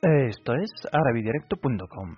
[0.00, 2.14] Esto es arabidirecto.com.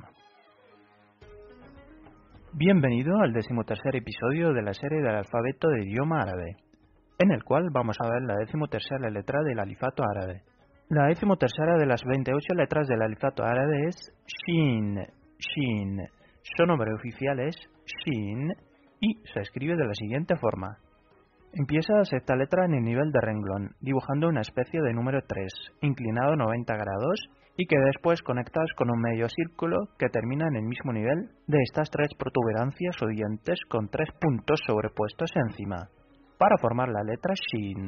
[2.52, 6.56] Bienvenido al decimotercer episodio de la serie del alfabeto de idioma árabe,
[7.18, 10.42] en el cual vamos a ver la decimotercera letra del alifato árabe.
[10.90, 14.96] La decimotercera de las 28 letras del alifato árabe es Shin.
[15.38, 16.06] Shin.
[16.42, 18.52] Su nombre oficial es Shin
[19.00, 20.76] y se escribe de la siguiente forma.
[21.54, 25.50] Empieza esta letra en el nivel de renglón, dibujando una especie de número 3,
[25.80, 30.62] inclinado 90 grados y que después conectas con un medio círculo que termina en el
[30.62, 35.90] mismo nivel de estas tres protuberancias o dientes con tres puntos sobrepuestos encima,
[36.38, 37.86] para formar la letra Shin.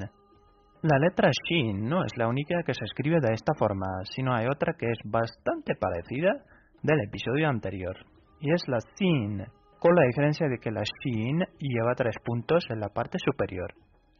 [0.82, 4.44] La letra Shin no es la única que se escribe de esta forma, sino hay
[4.44, 6.44] otra que es bastante parecida
[6.82, 7.96] del episodio anterior,
[8.40, 9.38] y es la Sin,
[9.78, 13.72] con la diferencia de que la Shin lleva tres puntos en la parte superior.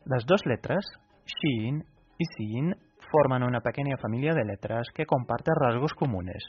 [0.06, 0.86] Las dos letras,
[1.26, 1.84] Shin
[2.16, 2.74] y Sin,
[3.12, 6.42] forman una pequeña familia de letras que comparte rasgos comunes.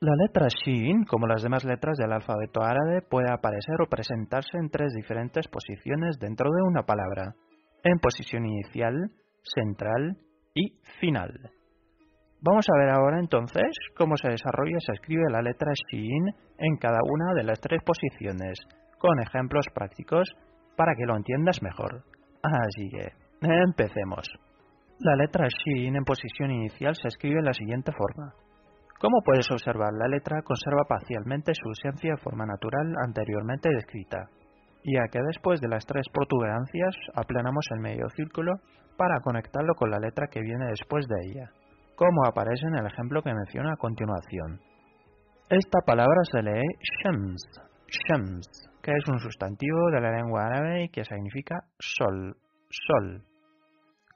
[0.00, 4.70] La letra Shin, como las demás letras del alfabeto árabe, puede aparecer o presentarse en
[4.70, 7.34] tres diferentes posiciones dentro de una palabra,
[7.82, 9.10] en posición inicial,
[9.42, 10.18] central
[10.54, 11.32] y final.
[12.40, 16.28] Vamos a ver ahora entonces cómo se desarrolla y se escribe la letra Shin
[16.58, 18.56] en cada una de las tres posiciones,
[18.98, 20.28] con ejemplos prácticos
[20.76, 22.04] para que lo entiendas mejor.
[22.42, 24.28] Así que, empecemos.
[25.00, 28.32] La letra Shin en posición inicial se escribe de la siguiente forma.
[29.00, 34.28] Como puedes observar, la letra conserva parcialmente su esencia de forma natural anteriormente descrita,
[34.84, 38.54] ya que después de las tres protuberancias aplanamos el medio círculo
[38.96, 41.50] para conectarlo con la letra que viene después de ella
[41.98, 44.60] como aparece en el ejemplo que menciono a continuación.
[45.50, 46.62] Esta palabra se lee
[47.02, 47.42] shams,
[47.88, 48.46] shams,
[48.80, 52.36] que es un sustantivo de la lengua árabe y que significa sol,
[52.70, 53.24] sol.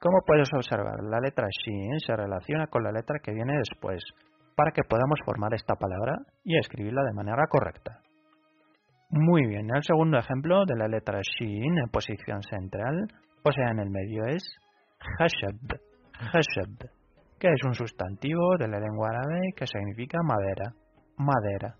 [0.03, 4.03] Como puedes observar, la letra shin se relaciona con la letra que viene después,
[4.53, 8.01] para que podamos formar esta palabra y escribirla de manera correcta.
[9.11, 13.07] Muy bien, el segundo ejemplo de la letra shin en posición central,
[13.45, 14.43] o sea en el medio, es
[14.99, 15.79] hashab,
[16.19, 16.91] hashab
[17.39, 20.73] que es un sustantivo de la lengua árabe que significa madera,
[21.15, 21.75] madera.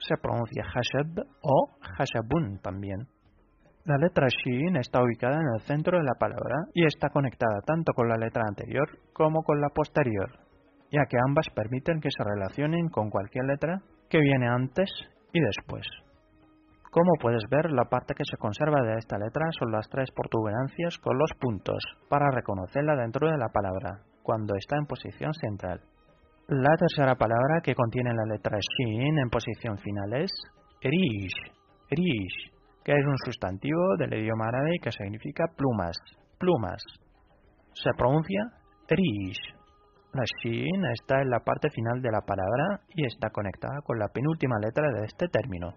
[0.00, 3.13] Se pronuncia hashab o hashabun también.
[3.86, 7.92] La letra Shin está ubicada en el centro de la palabra y está conectada tanto
[7.92, 10.30] con la letra anterior como con la posterior,
[10.90, 14.88] ya que ambas permiten que se relacionen con cualquier letra que viene antes
[15.34, 15.86] y después.
[16.90, 20.96] Como puedes ver, la parte que se conserva de esta letra son las tres protuberancias
[20.96, 25.82] con los puntos, para reconocerla dentro de la palabra, cuando está en posición central.
[26.48, 30.30] La tercera palabra que contiene la letra Shin en posición final es
[30.80, 31.36] Rish,
[31.90, 32.53] Rish,
[32.84, 35.96] que es un sustantivo del idioma árabe que significa plumas,
[36.38, 36.82] plumas.
[37.72, 38.42] Se pronuncia
[38.88, 39.40] Rish.
[40.12, 44.08] La Shin está en la parte final de la palabra y está conectada con la
[44.08, 45.74] penúltima letra de este término.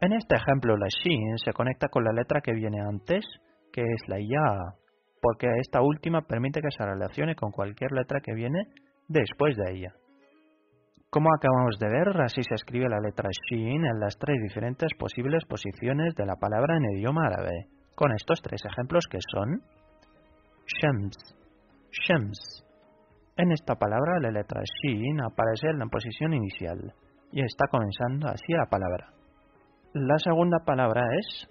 [0.00, 3.24] En este ejemplo, la Shin se conecta con la letra que viene antes,
[3.72, 4.76] que es la Ya,
[5.20, 8.60] porque esta última permite que se relacione con cualquier letra que viene
[9.08, 9.92] después de ella.
[11.14, 15.44] Como acabamos de ver, así se escribe la letra Shin en las tres diferentes posibles
[15.44, 19.62] posiciones de la palabra en idioma árabe, con estos tres ejemplos que son
[20.66, 21.14] Shams,
[21.92, 22.66] Shams.
[23.36, 26.92] En esta palabra la letra Shin aparece en la posición inicial
[27.30, 29.14] y está comenzando así la palabra.
[29.92, 31.48] La segunda palabra es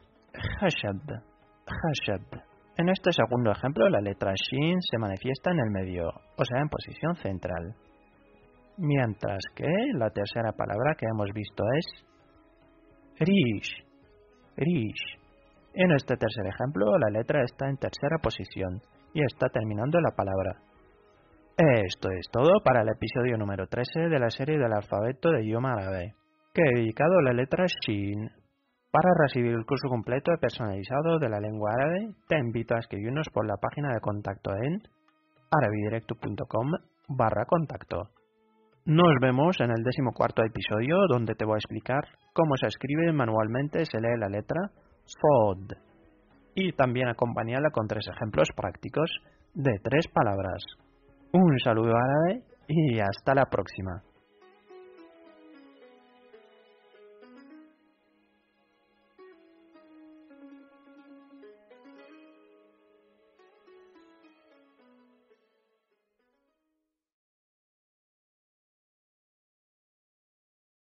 [0.60, 1.24] Hashab,
[1.68, 2.44] Hashab.
[2.76, 6.68] En este segundo ejemplo, la letra Shin se manifiesta en el medio, o sea, en
[6.68, 7.78] posición central.
[8.78, 11.86] Mientras que la tercera palabra que hemos visto es
[13.20, 13.86] Rish.
[14.58, 15.20] Rish.
[15.76, 18.82] En este tercer ejemplo, la letra está en tercera posición
[19.14, 20.60] y está terminando la palabra.
[21.56, 25.74] Esto es todo para el episodio número 13 de la serie del alfabeto de idioma
[25.74, 26.16] árabe,
[26.52, 28.28] que he dedicado la letra Shin.
[28.92, 33.28] Para recibir el curso completo y personalizado de la lengua árabe, te invito a escribirnos
[33.32, 34.82] por la página de contacto en
[35.52, 36.72] arabidirecto.com
[37.10, 38.10] barra contacto.
[38.86, 42.04] Nos vemos en el decimocuarto episodio donde te voy a explicar
[42.34, 44.60] cómo se escribe manualmente se lee la letra
[45.06, 45.72] Sod
[46.54, 49.10] y también acompañarla con tres ejemplos prácticos
[49.54, 50.62] de tres palabras.
[51.32, 54.04] Un saludo árabe y hasta la próxima.